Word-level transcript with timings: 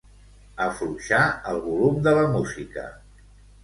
Afluixar 0.67 1.21
el 1.53 1.63
volum 1.69 2.03
de 2.11 2.17
la 2.19 2.27
música. 2.35 2.91